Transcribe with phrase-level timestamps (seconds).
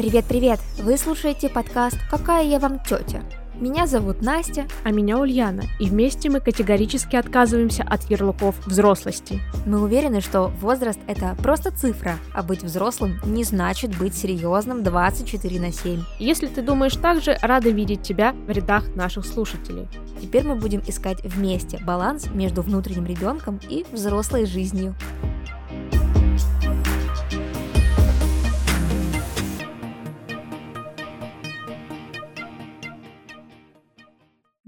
[0.00, 0.58] Привет-привет!
[0.78, 3.22] Вы слушаете подкаст «Какая я вам тетя?»
[3.60, 4.66] Меня зовут Настя.
[4.82, 5.64] А меня Ульяна.
[5.78, 9.42] И вместе мы категорически отказываемся от ярлыков взрослости.
[9.66, 15.60] Мы уверены, что возраст– это просто цифра, а быть взрослым не значит быть серьезным 24
[15.60, 16.02] на 7.
[16.18, 19.86] Если ты думаешь так же, рада видеть тебя в рядах наших слушателей.
[20.22, 24.94] Теперь мы будем искать вместе баланс между внутренним ребенком и взрослой жизнью.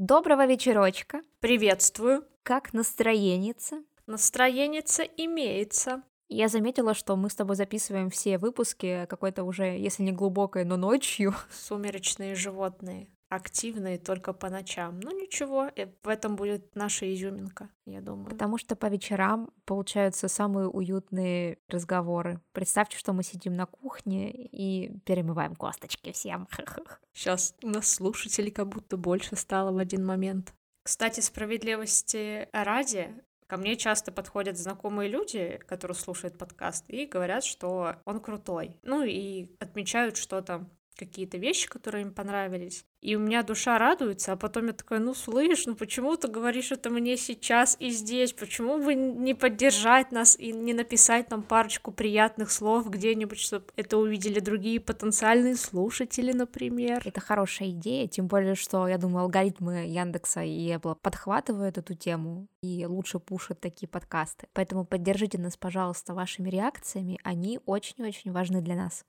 [0.04, 1.22] Доброго вечерочка.
[1.38, 2.24] Приветствую.
[2.42, 3.84] Как настроеница?
[4.08, 6.02] Настроеница имеется.
[6.28, 10.76] Я заметила, что мы с тобой записываем все выпуски какой-то уже, если не глубокой, но
[10.76, 11.36] ночью.
[11.52, 15.00] Сумеречные животные активные только по ночам.
[15.00, 18.28] Ну ничего, э, в этом будет наша изюминка, я думаю.
[18.28, 22.40] Потому что по вечерам получаются самые уютные разговоры.
[22.52, 26.46] Представьте, что мы сидим на кухне и перемываем косточки всем.
[27.14, 30.52] Сейчас у нас слушателей как будто больше стало в один момент.
[30.82, 33.08] Кстати, справедливости ради,
[33.52, 38.78] Ко мне часто подходят знакомые люди, которые слушают подкаст, и говорят, что он крутой.
[38.82, 42.84] Ну и отмечают что-то какие-то вещи, которые им понравились.
[43.00, 46.70] И у меня душа радуется, а потом я такая, ну слышь, ну почему ты говоришь
[46.70, 48.32] это мне сейчас и здесь?
[48.32, 53.98] Почему бы не поддержать нас и не написать нам парочку приятных слов где-нибудь, чтобы это
[53.98, 57.02] увидели другие потенциальные слушатели, например?
[57.04, 62.46] Это хорошая идея, тем более, что, я думаю, алгоритмы Яндекса и Apple подхватывают эту тему
[62.62, 64.46] и лучше пушат такие подкасты.
[64.52, 69.04] Поэтому поддержите нас, пожалуйста, вашими реакциями, они очень-очень важны для нас.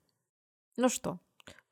[0.78, 1.20] Ну что,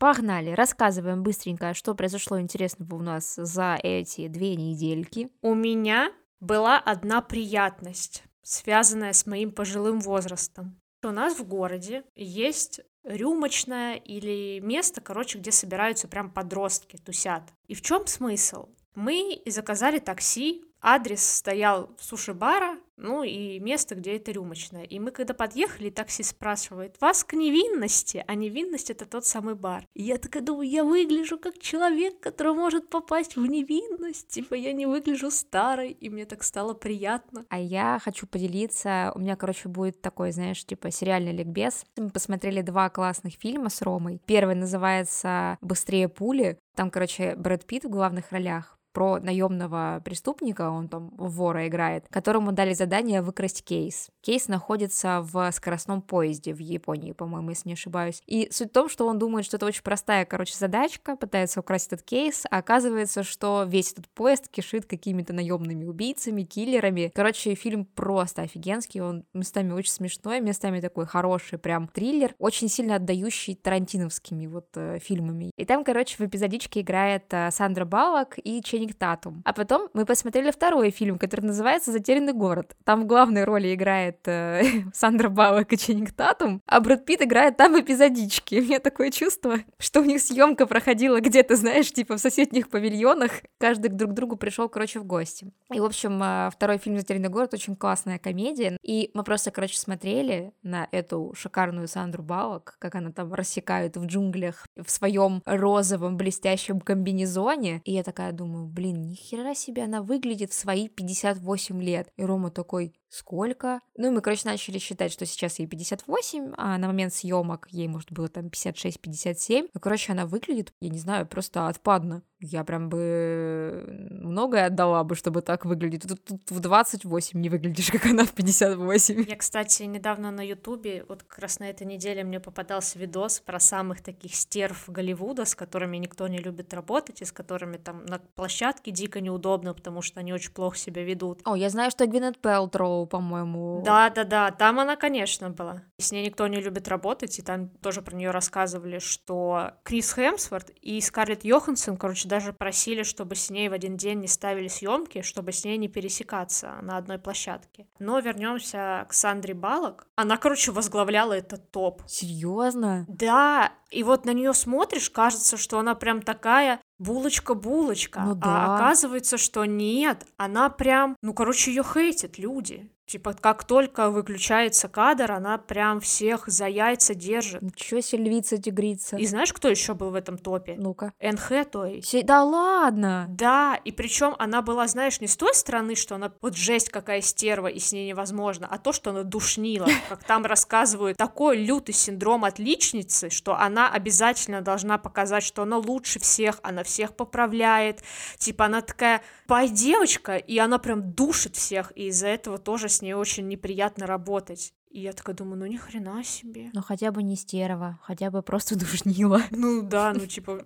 [0.01, 5.29] Погнали, рассказываем быстренько, что произошло интересного у нас за эти две недельки.
[5.43, 10.81] У меня была одна приятность, связанная с моим пожилым возрастом.
[11.03, 17.43] У нас в городе есть рюмочное или место, короче, где собираются прям подростки, тусят.
[17.67, 18.69] И в чем смысл?
[18.95, 24.83] Мы заказали такси, адрес стоял суши-бара, ну и место, где это рюмочное.
[24.83, 29.85] И мы когда подъехали, такси спрашивает, вас к невинности, а невинность это тот самый бар.
[29.93, 34.71] И я такая думаю, я выгляжу как человек, который может попасть в невинность, типа я
[34.73, 37.45] не выгляжу старой, и мне так стало приятно.
[37.49, 41.85] А я хочу поделиться, у меня, короче, будет такой, знаешь, типа сериальный ликбез.
[41.97, 44.21] Мы посмотрели два классных фильма с Ромой.
[44.25, 50.87] Первый называется «Быстрее пули», там, короче, Брэд Питт в главных ролях про наемного преступника, он
[50.87, 54.09] там вора играет, которому дали задание выкрасть кейс.
[54.21, 58.21] Кейс находится в скоростном поезде в Японии, по-моему, если не ошибаюсь.
[58.25, 61.87] И суть в том, что он думает, что это очень простая, короче, задачка, пытается украсть
[61.87, 67.11] этот кейс, а оказывается, что весь этот поезд кишит какими-то наемными убийцами, киллерами.
[67.13, 72.95] Короче, фильм просто офигенский, он местами очень смешной, местами такой хороший прям триллер, очень сильно
[72.95, 75.51] отдающий тарантиновскими вот э, фильмами.
[75.57, 79.41] И там, короче, в эпизодичке играет э, Сандра Баллок и Ченни Ченнинг Татум.
[79.45, 82.75] А потом мы посмотрели второй фильм, который называется «Затерянный город».
[82.83, 87.57] Там в главной роли играет э, Сандра Баллок и Ченнинг Татум, а Брэд Питт играет
[87.57, 88.55] там эпизодички.
[88.55, 93.31] У меня такое чувство, что у них съемка проходила где-то, знаешь, типа в соседних павильонах.
[93.59, 95.51] Каждый друг к другу пришел, короче, в гости.
[95.71, 98.77] И, в общем, э, второй фильм «Затерянный город» очень классная комедия.
[98.81, 104.05] И мы просто, короче, смотрели на эту шикарную Сандру Баллок, как она там рассекает в
[104.05, 107.81] джунглях в своем розовом блестящем комбинезоне.
[107.85, 112.11] И я такая думаю, блин, ни хера себе она выглядит в свои 58 лет.
[112.17, 113.81] И Рома такой, сколько?
[113.97, 117.87] Ну, и мы, короче, начали считать, что сейчас ей 58, а на момент съемок ей,
[117.87, 119.69] может, было там 56-57.
[119.73, 122.23] Ну, короче, она выглядит, я не знаю, просто отпадно.
[122.43, 126.07] Я прям бы многое отдала бы, чтобы так выглядеть.
[126.07, 129.25] Тут, тут в 28 не выглядишь, как она в 58.
[129.29, 133.59] Я, кстати, недавно на Ютубе, вот как раз на этой неделе мне попадался видос про
[133.59, 138.17] самых таких стерв Голливуда, с которыми никто не любит работать, и с которыми там на
[138.17, 141.41] площадке дико неудобно, потому что они очень плохо себя ведут.
[141.45, 143.81] О, я знаю, что Гвинет Пелтроу, по-моему.
[143.83, 145.83] Да-да-да, там она, конечно, была.
[145.97, 150.69] С ней никто не любит работать, и там тоже про нее рассказывали, что Крис Хемсворт
[150.81, 155.21] и Скарлетт Йоханссон, короче, даже просили, чтобы с ней в один день не ставили съемки,
[155.21, 157.87] чтобы с ней не пересекаться на одной площадке.
[157.99, 160.07] Но вернемся к Сандре Балок.
[160.15, 162.01] Она, короче, возглавляла этот топ.
[162.07, 163.05] Серьезно?
[163.07, 168.21] Да, и вот на нее смотришь, кажется, что она прям такая булочка-булочка.
[168.21, 168.75] Ну, а да.
[168.75, 172.89] оказывается, что нет, она прям, ну, короче, ее хейтят люди.
[173.11, 177.61] Типа, как только выключается кадр, она прям всех за яйца держит.
[177.61, 179.17] Ничего себе львица, тигрица.
[179.17, 180.75] И знаешь, кто еще был в этом топе?
[180.77, 181.11] Ну-ка.
[181.21, 182.07] НХ, то есть.
[182.07, 183.25] Се- Да ладно!
[183.27, 187.19] Да, и причем она была, знаешь, не с той стороны, что она вот жесть какая
[187.19, 189.89] стерва, и с ней невозможно, а то, что она душнила.
[190.07, 196.21] Как там рассказывают, такой лютый синдром отличницы, что она обязательно должна показать, что она лучше
[196.21, 198.03] всех, она всех поправляет.
[198.37, 203.00] Типа она такая пай девочка, и она прям душит всех, и из-за этого тоже с
[203.01, 204.73] ней очень неприятно работать.
[204.91, 206.69] И я такая думаю, ну ни хрена себе.
[206.73, 209.41] Ну хотя бы не стерва, хотя бы просто душнила.
[209.49, 210.65] Ну да, ну типа,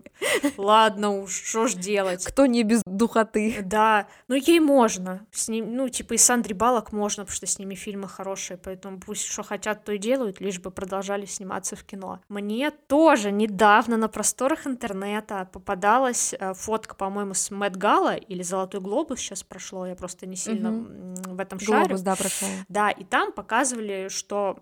[0.57, 2.25] ладно уж, что ж делать.
[2.25, 3.62] Кто не без духоты?
[3.63, 5.25] Да, ну ей можно.
[5.31, 9.00] С ним, ну, типа и Сандри Балок можно, потому что с ними фильмы хорошие, поэтому
[9.00, 12.19] пусть что хотят, то и делают, лишь бы продолжали сниматься в кино.
[12.27, 18.81] Мне тоже недавно на просторах интернета попадалась э, фотка, по-моему, с Мэтт Гала или Золотой
[18.81, 21.80] глобус сейчас прошло, я просто не сильно м, в этом шарю.
[21.81, 22.48] Глобус, да, прошел.
[22.69, 24.59] Да, и там показывали, что,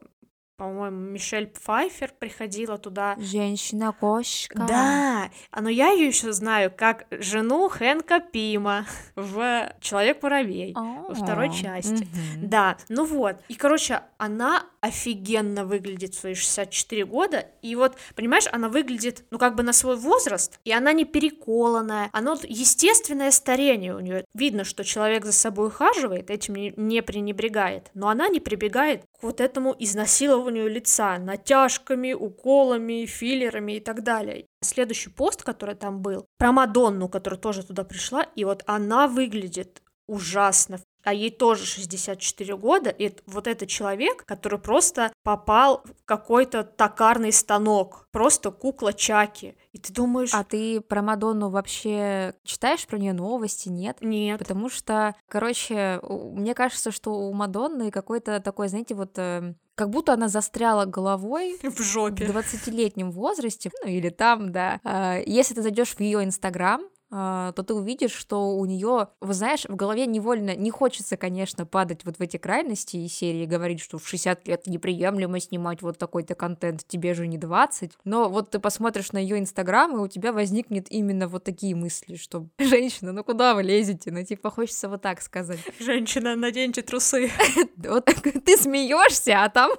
[0.57, 4.65] по-моему, Мишель Пфайфер приходила туда Женщина-кошка.
[4.67, 8.85] да, а но я ее еще знаю как жену Хэнка Пима
[9.15, 12.03] в Человек-муравей во второй А, части.
[12.03, 12.49] мгм.
[12.49, 13.37] Да, ну вот.
[13.47, 17.47] И, короче, она офигенно выглядит в свои 64 года.
[17.61, 22.09] И вот, понимаешь, она выглядит, ну, как бы на свой возраст, и она не переколанная.
[22.11, 24.25] Оно естественное старение у нее.
[24.33, 27.89] Видно, что человек за собой ухаживает, этим не пренебрегает.
[27.93, 34.47] Но она не прибегает вот этому изнасилованию лица натяжками, уколами, филлерами и так далее.
[34.61, 39.81] Следующий пост, который там был, про Мадонну, которая тоже туда пришла, и вот она выглядит
[40.07, 40.79] ужасно.
[41.05, 47.33] А ей тоже 64 года, и вот это человек, который просто попал в какой-то токарный
[47.33, 49.57] станок, просто кукла Чаки.
[49.73, 53.97] И ты думаешь, А ты про Мадонну вообще читаешь про нее новости, нет?
[53.99, 59.89] нет, Потому что, короче, мне кажется, что у Мадонны какой-то такой, знаете, вот э, как
[59.89, 62.27] будто она застряла головой в в жопе.
[62.27, 64.79] 20-летнем возрасте, ну или там, да.
[64.85, 66.81] А, Если ты зайдешь в ее инстаграм,
[67.13, 72.05] то ты увидишь, что у нее, вы знаешь, в голове невольно не хочется, конечно, падать
[72.05, 76.33] вот в эти крайности и серии говорить, что в 60 лет неприемлемо снимать вот такой-то
[76.33, 77.91] контент, тебе же не 20.
[78.03, 82.15] Но вот ты посмотришь на ее инстаграм, и у тебя возникнет именно вот такие мысли,
[82.15, 84.11] что женщина, ну куда вы лезете?
[84.11, 85.59] Ну типа хочется вот так сказать.
[85.79, 87.29] Женщина, наденьте трусы.
[87.75, 89.71] Вот ты смеешься, а там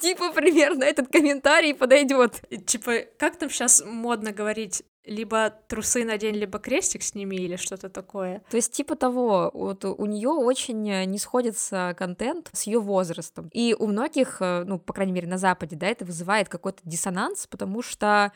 [0.00, 2.42] типа примерно этот комментарий подойдет.
[2.66, 4.82] Типа, как там сейчас модно говорить?
[5.06, 8.42] Либо трусы надень, либо крестик сними, или что-то такое.
[8.50, 13.48] То есть типа того, вот у нее очень э, не сходится контент с ее возрастом.
[13.52, 17.46] И у многих, э, ну, по крайней мере, на Западе, да, это вызывает какой-то диссонанс,
[17.46, 18.32] потому что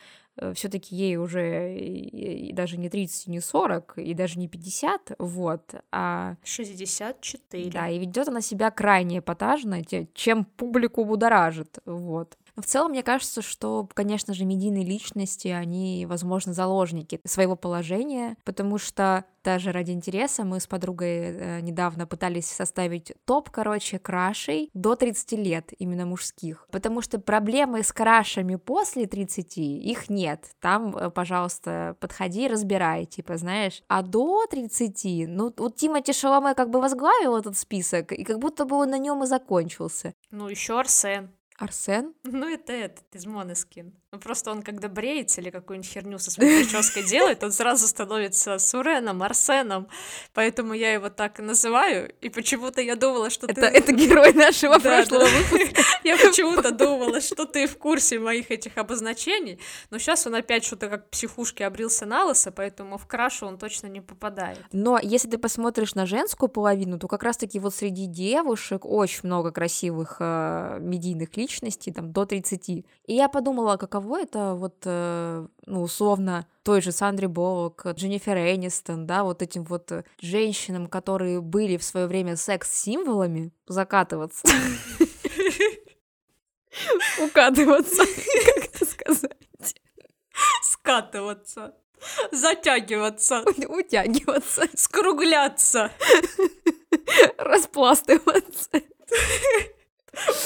[0.55, 6.37] все-таки ей уже и- даже не 30, не 40, и даже не 50, вот, а
[6.45, 7.71] 64.
[7.71, 9.83] да, и ведет она себя крайне эпатажно,
[10.15, 12.37] чем публику будоражит, вот.
[12.59, 18.37] Но в целом, мне кажется, что, конечно же, медийные личности, они, возможно, заложники своего положения,
[18.43, 24.71] потому что даже ради интереса мы с подругой э, недавно пытались составить топ, короче, крашей
[24.75, 26.67] до 30 лет, именно мужских.
[26.73, 30.45] Потому что проблемы с крашами после 30, их нет.
[30.59, 33.85] Там, э, пожалуйста, подходи, разбирай, типа, знаешь.
[33.87, 38.65] А до 30, ну, вот Тимати Шаломе как бы возглавил этот список, и как будто
[38.65, 40.13] бы он на нем и закончился.
[40.33, 41.31] Ну, еще Арсен.
[41.59, 42.15] Арсен?
[42.23, 43.93] Ну, это этот из Монескин.
[44.11, 48.59] Ну, просто он, когда бреется или какую-нибудь херню со своей прической делает, он сразу становится
[48.59, 49.87] Суреном, Арсеном.
[50.33, 52.11] Поэтому я его так и называю.
[52.23, 53.67] И почему-то я думала, что Это, ты...
[53.67, 55.31] это герой нашего Да, прошлого да.
[55.31, 55.83] выпуска.
[56.05, 59.61] Я почему-то думала, что ты в курсе моих этих обозначений,
[59.91, 63.89] но сейчас он опять что-то как психушки обрился на лысо, поэтому в крашу он точно
[63.89, 64.61] не попадает.
[64.73, 69.51] Но если ты посмотришь на женскую половину, то как раз-таки вот среди девушек очень много
[69.51, 72.69] красивых э, медийных личностей, там, до 30.
[72.71, 79.07] И я подумала, каково это вот, э, ну, условно, той же Сандре Боллок, Дженнифер Энистон,
[79.07, 84.47] да, вот этим вот э, женщинам, которые были в свое время секс-символами, закатываться.
[87.23, 88.03] Укатываться,
[88.55, 89.37] как это сказать?
[90.63, 91.75] Скатываться,
[92.33, 95.91] затягиваться, Утягиваться, скругляться,
[97.39, 98.83] распластываться.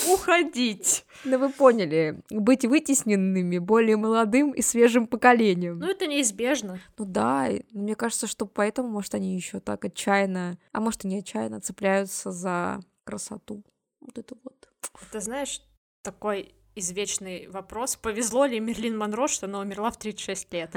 [0.09, 1.05] уходить.
[1.25, 5.79] Ну вы поняли, быть вытесненными более молодым и свежим поколением.
[5.79, 6.81] Ну, это неизбежно.
[6.99, 11.19] Ну да, мне кажется, что поэтому, может, они еще так отчаянно, а может, и не
[11.19, 13.63] отчаянно цепляются за красоту.
[14.01, 14.69] Вот это вот.
[15.11, 15.63] Ты знаешь,
[16.03, 17.97] такой извечный вопрос.
[17.97, 20.75] Повезло ли Мерлин Монро, что она умерла в 36 лет?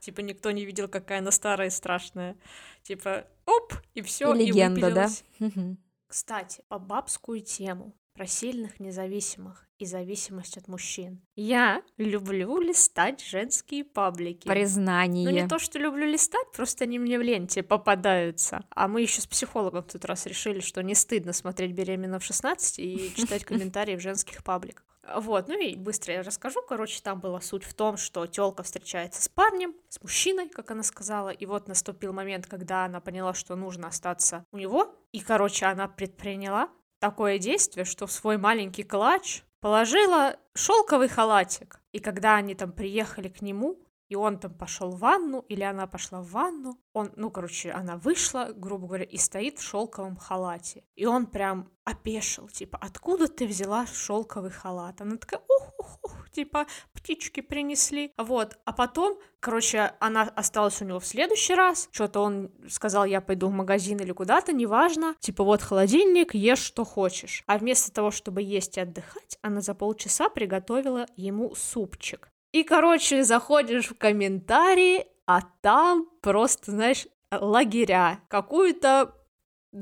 [0.00, 2.36] Типа никто не видел, какая она старая и страшная.
[2.82, 5.08] Типа, оп, и все, И легенда, да?
[5.38, 5.76] выпилилась.
[6.06, 11.22] Кстати, по бабскую тему про сильных независимых и зависимость от мужчин.
[11.36, 14.48] Я люблю листать женские паблики.
[14.48, 15.30] Признание.
[15.30, 18.64] Ну, не то, что люблю листать, просто они мне в ленте попадаются.
[18.70, 22.24] А мы еще с психологом в тот раз решили, что не стыдно смотреть беременна в
[22.24, 24.84] 16 и читать комментарии в женских пабликах.
[25.14, 26.60] Вот, ну и быстро я расскажу.
[26.68, 30.82] Короче, там была суть в том, что телка встречается с парнем, с мужчиной, как она
[30.82, 35.66] сказала, и вот наступил момент, когда она поняла, что нужно остаться у него, и, короче,
[35.66, 36.68] она предприняла
[36.98, 41.80] такое действие, что в свой маленький клатч положила шелковый халатик.
[41.92, 45.86] И когда они там приехали к нему, и он там пошел в ванну, или она
[45.86, 50.84] пошла в ванну, он, ну, короче, она вышла, грубо говоря, и стоит в шелковом халате.
[50.96, 55.00] И он прям опешил, типа, откуда ты взяла шелковый халат?
[55.00, 58.12] Она такая, ух, ух, ух, типа, птички принесли.
[58.16, 63.20] Вот, а потом, короче, она осталась у него в следующий раз, что-то он сказал, я
[63.20, 67.42] пойду в магазин или куда-то, неважно, типа, вот холодильник, ешь что хочешь.
[67.46, 72.30] А вместо того, чтобы есть и отдыхать, она за полчаса приготовила ему супчик.
[72.52, 78.20] И, короче, заходишь в комментарии, а там просто, знаешь, лагеря.
[78.28, 79.14] Какую-то,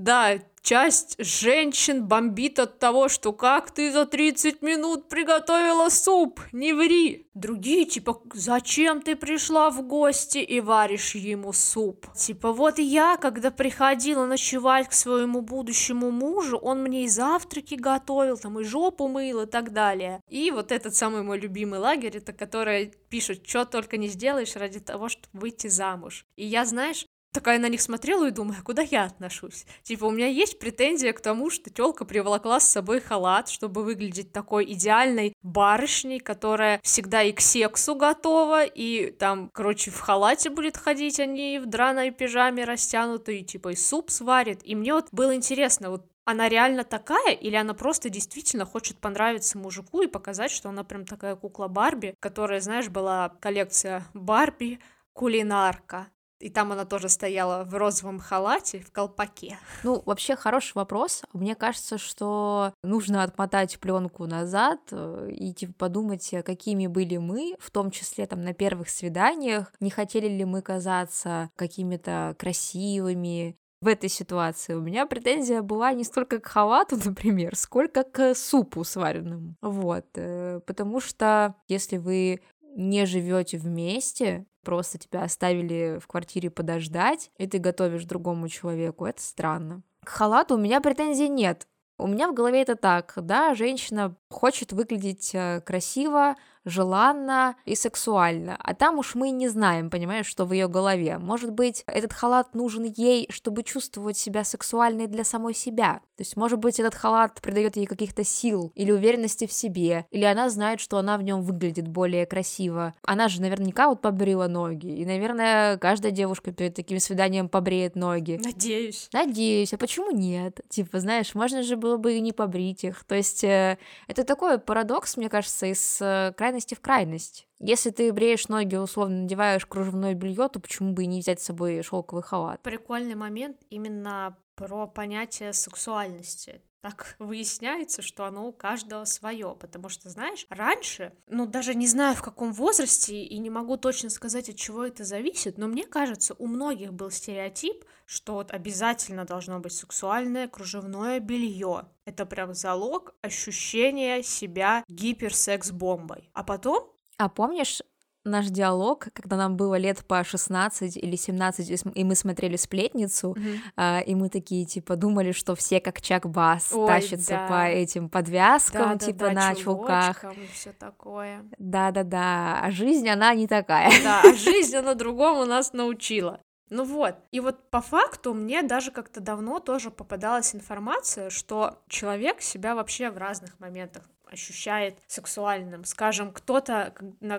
[0.03, 6.73] да, часть женщин бомбит от того, что как ты за 30 минут приготовила суп, не
[6.73, 7.29] ври.
[7.35, 12.07] Другие типа, зачем ты пришла в гости и варишь ему суп?
[12.15, 18.37] Типа, вот я, когда приходила ночевать к своему будущему мужу, он мне и завтраки готовил,
[18.37, 20.21] там и жопу мыл и так далее.
[20.29, 24.81] И вот этот самый мой любимый лагерь, это которая пишет, что только не сделаешь ради
[24.81, 26.27] того, чтобы выйти замуж.
[26.37, 29.67] И я, знаешь, такая на них смотрела и думаю, а куда я отношусь?
[29.83, 34.33] Типа, у меня есть претензия к тому, что тёлка приволокла с собой халат, чтобы выглядеть
[34.33, 40.79] такой идеальной барышней, которая всегда и к сексу готова, и там, короче, в халате будет
[40.79, 44.61] ходить, а не в драной пижаме растянутой, типа и суп сварит.
[44.65, 49.59] И мне вот было интересно, вот она реально такая, или она просто действительно хочет понравиться
[49.59, 54.81] мужику и показать, что она прям такая кукла Барби, которая, знаешь, была коллекция Барби,
[55.13, 56.09] кулинарка,
[56.41, 59.59] и там она тоже стояла в розовом халате, в колпаке.
[59.85, 61.23] Ну, вообще хороший вопрос.
[61.33, 67.55] Мне кажется, что нужно отмотать пленку назад э, и типа подумать, э, какими были мы,
[67.59, 73.89] в том числе там на первых свиданиях, не хотели ли мы казаться какими-то красивыми, в
[73.89, 79.57] этой ситуации у меня претензия была не столько к халату, например, сколько к супу сваренному.
[79.63, 80.07] Вот.
[80.15, 82.41] Э, потому что если вы
[82.77, 89.23] не живете вместе, просто тебя оставили в квартире подождать, и ты готовишь другому человеку, это
[89.23, 89.83] странно.
[90.05, 91.69] К халату у меня претензий нет.
[91.99, 96.35] У меня в голове это так, да, женщина хочет выглядеть э, красиво,
[96.67, 98.59] желанно и сексуально.
[98.59, 101.19] А там уж мы не знаем, понимаешь, что в ее голове.
[101.19, 106.01] Может быть, этот халат нужен ей, чтобы чувствовать себя сексуальной для самой себя.
[106.17, 110.25] То есть, может быть, этот халат придает ей каких-то сил или уверенности в себе, или
[110.25, 112.95] она знает, что она в нем выглядит более красиво.
[113.03, 118.41] Она же наверняка вот побрила ноги, и, наверное, каждая девушка перед таким свиданием побреет ноги.
[118.43, 119.09] Надеюсь.
[119.13, 120.61] Надеюсь, а почему нет?
[120.69, 123.05] Типа, знаешь, можно же было бы и не побрить их.
[123.05, 127.49] То есть, э, это такой парадокс, мне кажется, из э, крайности в крайность.
[127.59, 131.45] Если ты бреешь ноги, условно надеваешь кружевное белье, то почему бы и не взять с
[131.45, 132.63] собой шелковый халат?
[132.63, 140.09] Прикольный момент именно про понятие сексуальности так выясняется, что оно у каждого свое, потому что,
[140.09, 144.57] знаешь, раньше, ну, даже не знаю в каком возрасте и не могу точно сказать, от
[144.57, 149.73] чего это зависит, но мне кажется, у многих был стереотип, что вот обязательно должно быть
[149.73, 151.89] сексуальное кружевное белье.
[152.05, 156.31] Это прям залог ощущения себя гиперсекс-бомбой.
[156.33, 157.81] А потом а помнишь,
[158.27, 163.59] наш диалог, когда нам было лет по 16 или 17, и мы смотрели «Сплетницу», mm-hmm.
[163.77, 167.47] а, и мы такие, типа, думали, что все как Чак Бас Ой, тащатся да.
[167.49, 170.25] по этим подвязкам, да, типа, да, на чулках.
[170.53, 171.45] все такое.
[171.59, 173.91] Да-да-да, а жизнь, она не такая.
[174.03, 176.41] Да, а жизнь, она другому нас научила.
[176.69, 182.43] Ну вот, и вот по факту мне даже как-то давно тоже попадалась информация, что человек
[182.43, 185.85] себя вообще в разных моментах ощущает сексуальным.
[185.85, 186.95] Скажем, кто-то,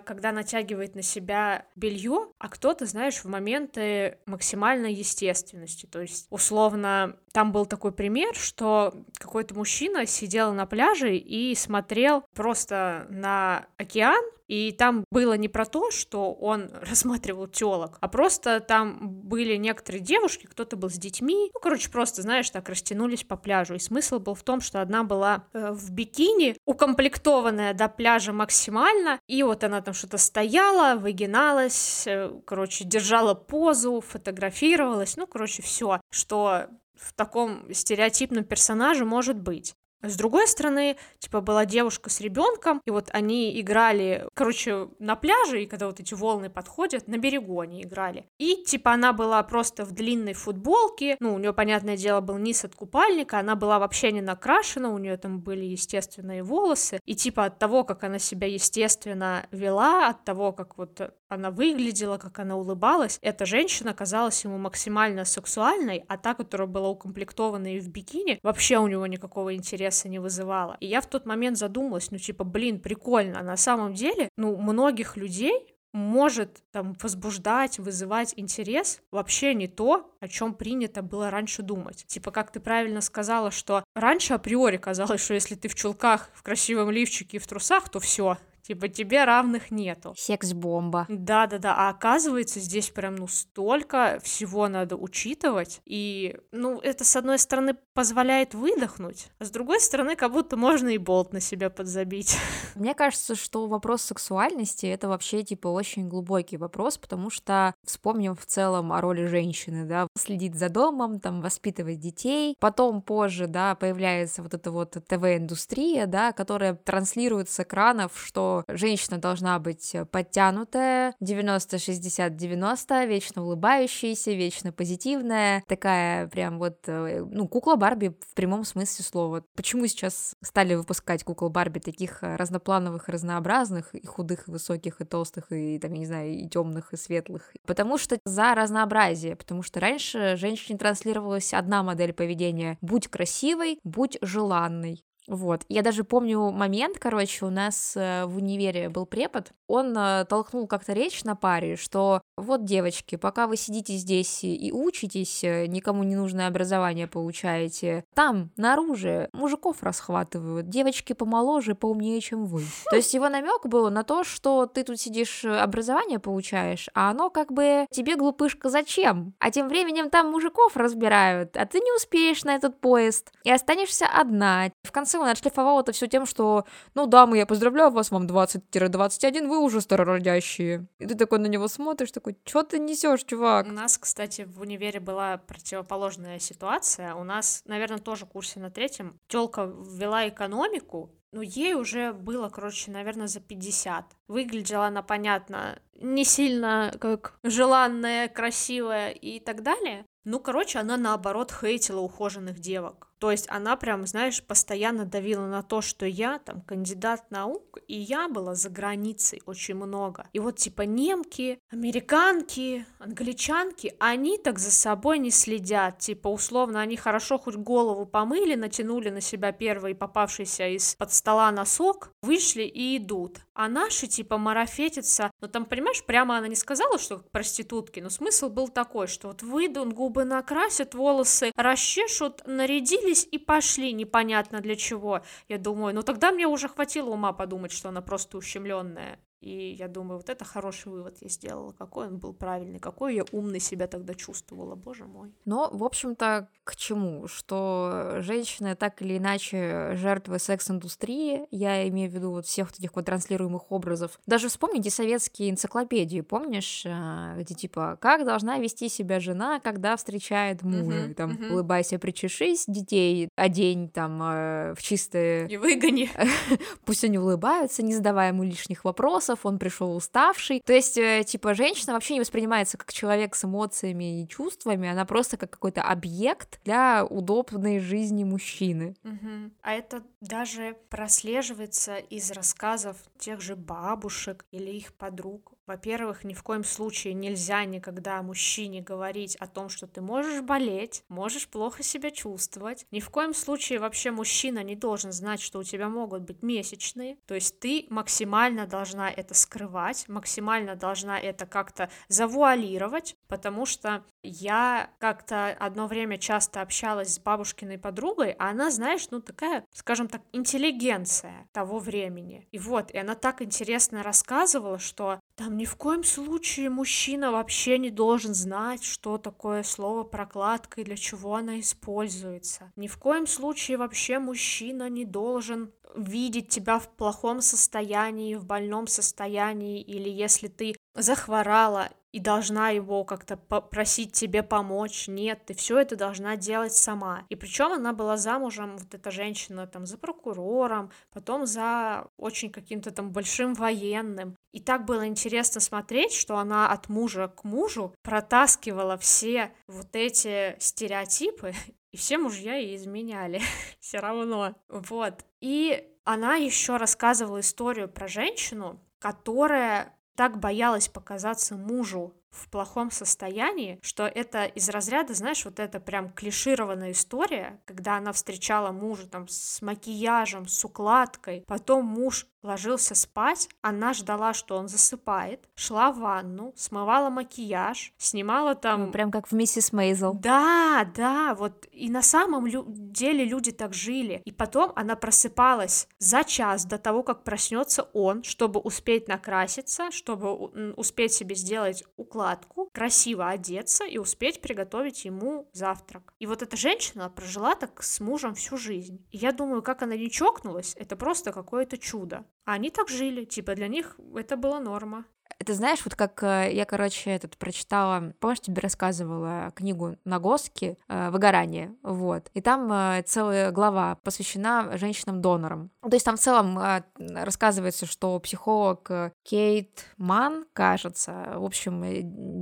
[0.05, 5.85] когда натягивает на себя белье, а кто-то, знаешь, в моменты максимальной естественности.
[5.85, 12.23] То есть, условно, там был такой пример, что какой-то мужчина сидел на пляже и смотрел
[12.33, 18.59] просто на океан, и там было не про то, что он рассматривал телок, а просто
[18.59, 23.37] там были некоторые девушки, кто-то был с детьми, ну, короче, просто, знаешь, так растянулись по
[23.37, 23.75] пляжу.
[23.75, 29.19] И смысл был в том, что одна была э, в бикини, укомплектованная до пляжа максимально,
[29.27, 36.01] и вот она там что-то стояла, выгиналась, э, короче, держала позу, фотографировалась, ну, короче, все,
[36.09, 36.67] что
[36.99, 39.76] в таком стереотипном персонаже может быть.
[40.03, 45.63] С другой стороны, типа, была девушка с ребенком, и вот они играли, короче, на пляже,
[45.63, 48.27] и когда вот эти волны подходят, на берегу они играли.
[48.37, 52.63] И, типа, она была просто в длинной футболке, ну, у нее, понятное дело, был низ
[52.63, 57.45] от купальника, она была вообще не накрашена, у нее там были естественные волосы, и, типа,
[57.45, 62.55] от того, как она себя естественно вела, от того, как вот она выглядела, как она
[62.55, 68.39] улыбалась, эта женщина казалась ему максимально сексуальной, а та, которая была укомплектована и в бикини,
[68.43, 70.77] вообще у него никакого интереса не вызывала.
[70.79, 74.55] И я в тот момент задумалась, ну типа, блин, прикольно, а на самом деле, ну,
[74.57, 81.63] многих людей может там возбуждать, вызывать интерес вообще не то, о чем принято было раньше
[81.63, 82.05] думать.
[82.07, 86.43] Типа, как ты правильно сказала, что раньше априори казалось, что если ты в чулках, в
[86.43, 88.37] красивом лифчике и в трусах, то все,
[88.67, 90.13] Типа тебе равных нету.
[90.17, 91.05] Секс-бомба.
[91.07, 97.39] Да-да-да, а оказывается здесь прям ну столько всего надо учитывать, и ну это с одной
[97.39, 102.37] стороны позволяет выдохнуть, а с другой стороны как будто можно и болт на себя подзабить.
[102.75, 108.45] Мне кажется, что вопрос сексуальности это вообще типа очень глубокий вопрос, потому что вспомним в
[108.45, 114.43] целом о роли женщины, да, следить за домом, там воспитывать детей, потом позже, да, появляется
[114.43, 123.07] вот эта вот ТВ-индустрия, да, которая транслирует с экранов, что женщина должна быть подтянутая, 90-60-90,
[123.07, 129.43] вечно улыбающаяся, вечно позитивная, такая прям вот, э, ну, кукла Барби в прямом смысле слова.
[129.55, 135.51] Почему сейчас стали выпускать кукол Барби таких разноплановых, разнообразных, и худых, и высоких, и толстых,
[135.51, 137.53] и, там, я не знаю, и темных, и светлых?
[137.65, 142.77] Потому что за разнообразие, потому что раньше женщине транслировалась одна модель поведения.
[142.81, 145.03] Будь красивой, будь желанной.
[145.27, 145.63] Вот.
[145.67, 150.67] Я даже помню момент, короче, у нас э, в универе был препод, он э, толкнул
[150.67, 156.03] как-то речь на паре, что вот, девочки, пока вы сидите здесь и учитесь, э, никому
[156.03, 162.63] не нужное образование получаете, там, наружу, мужиков расхватывают, девочки помоложе, поумнее, чем вы.
[162.89, 167.29] То есть его намек был на то, что ты тут сидишь, образование получаешь, а оно
[167.29, 169.33] как бы тебе, глупышка, зачем?
[169.39, 174.05] А тем временем там мужиков разбирают, а ты не успеешь на этот поезд, и останешься
[174.07, 174.71] одна.
[174.83, 178.27] В конце конце он отшлифовал это все тем, что, ну, дамы, я поздравляю вас, вам
[178.27, 180.87] 20-21, вы уже старородящие.
[180.99, 183.67] И ты такой на него смотришь, такой, что ты несешь, чувак?
[183.67, 187.15] У нас, кстати, в универе была противоположная ситуация.
[187.15, 189.19] У нас, наверное, тоже в курсе на третьем.
[189.27, 194.05] Телка ввела экономику, ну, ей уже было, короче, наверное, за 50.
[194.27, 200.05] Выглядела она, понятно, не сильно как желанная, красивая и так далее.
[200.23, 203.06] Ну, короче, она наоборот хейтила ухоженных девок.
[203.19, 207.95] То есть она прям, знаешь, постоянно давила на то, что я там кандидат наук, и
[207.95, 210.27] я была за границей очень много.
[210.33, 215.99] И вот типа немки, американки, англичанки, они так за собой не следят.
[215.99, 222.11] Типа условно они хорошо хоть голову помыли, натянули на себя первый попавшийся из-под стола носок,
[222.21, 223.39] вышли и идут.
[223.59, 228.11] А наши типа марафетятся, ну там, понимаешь, прямо она не сказала, что как проститутки, но
[228.11, 234.61] смысл был такой, что вот выйдут, губы накрасят, волосы расчешут, нарядили согласились и пошли непонятно
[234.61, 235.21] для чего.
[235.47, 239.19] Я думаю, ну тогда мне уже хватило ума подумать, что она просто ущемленная.
[239.39, 241.71] И я думаю, вот это хороший вывод я сделала.
[241.71, 245.33] Какой он был правильный, какой я умный себя тогда чувствовала, боже мой.
[245.45, 247.27] Но, в общем-то, к чему?
[247.27, 252.95] Что женщины так или иначе жертвы секс-индустрии, я имею в виду вот всех вот этих
[252.95, 254.19] вот транслируемых образов.
[254.25, 260.63] Даже вспомните советские энциклопедии, помнишь, а, где типа, как должна вести себя жена, когда встречает
[260.63, 261.53] мужа, uh-huh, там, uh-huh.
[261.53, 265.47] улыбайся, причешись, детей одень там э, в чистые...
[265.47, 266.09] И выгони.
[266.85, 270.61] Пусть они улыбаются, не задавая ему лишних вопросов, вопросов, он пришел уставший.
[270.65, 275.05] То есть, э, типа, женщина вообще не воспринимается как человек с эмоциями и чувствами, она
[275.05, 278.95] просто как какой-то объект для удобной жизни мужчины.
[279.03, 279.51] Угу.
[279.61, 285.53] А это даже прослеживается из рассказов тех же бабушек или их подруг.
[285.67, 291.03] Во-первых, ни в коем случае нельзя никогда мужчине говорить о том, что ты можешь болеть,
[291.09, 292.85] можешь плохо себя чувствовать.
[292.91, 297.17] Ни в коем случае вообще мужчина не должен знать, что у тебя могут быть месячные.
[297.27, 304.89] То есть ты максимально должна это скрывать, максимально должна это как-то завуалировать, потому что я
[304.99, 310.21] как-то одно время часто общалась с бабушкиной подругой, а она, знаешь, ну такая, скажем так,
[310.31, 312.47] интеллигенция того времени.
[312.51, 317.77] И вот, и она так интересно рассказывала, что там ни в коем случае мужчина вообще
[317.77, 322.73] не должен знать, что такое слово прокладка и для чего она используется.
[322.75, 328.87] Ни в коем случае вообще мужчина не должен видеть тебя в плохом состоянии, в больном
[328.87, 335.07] состоянии, или если ты захворала и должна его как-то попросить тебе помочь.
[335.07, 337.25] Нет, ты все это должна делать сама.
[337.29, 342.91] И причем она была замужем, вот эта женщина, там, за прокурором, потом за очень каким-то
[342.91, 344.35] там большим военным.
[344.51, 350.55] И так было интересно смотреть, что она от мужа к мужу протаскивала все вот эти
[350.59, 351.53] стереотипы,
[351.91, 353.41] и все мужья ей изменяли
[353.79, 354.55] все равно.
[354.69, 355.25] Вот.
[355.41, 363.79] И она еще рассказывала историю про женщину, которая так боялась показаться мужу в плохом состоянии,
[363.81, 369.27] что это из разряда, знаешь, вот это прям клишированная история, когда она встречала мужа там
[369.27, 375.99] с макияжем, с укладкой, потом муж ложился спать, она ждала, что он засыпает, шла в
[375.99, 378.85] ванну, смывала макияж, снимала там...
[378.87, 380.13] Ну, прям как в «Миссис Мейзел».
[380.13, 384.21] Да, да, вот и на самом лю- деле люди так жили.
[384.25, 390.33] И потом она просыпалась за час до того, как проснется он, чтобы успеть накраситься, чтобы
[390.73, 396.13] успеть себе сделать укладку, красиво одеться и успеть приготовить ему завтрак.
[396.19, 399.05] И вот эта женщина прожила так с мужем всю жизнь.
[399.11, 402.25] И я думаю, как она не чокнулась, это просто какое-то чудо.
[402.47, 405.03] А они так жили, типа для них это была норма.
[405.39, 411.09] Это знаешь, вот как э, я, короче, этот прочитала, помнишь, тебе рассказывала книгу Нагоски э,
[411.11, 415.69] «Выгорание», вот, и там э, целая глава посвящена женщинам-донорам.
[415.81, 416.59] То есть там в целом
[416.97, 421.83] рассказывается, что психолог Кейт Ман, кажется, в общем,